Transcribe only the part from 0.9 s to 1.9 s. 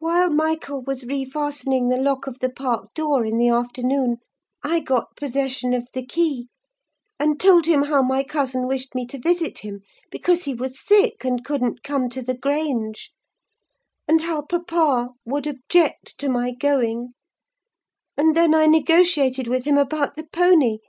refastening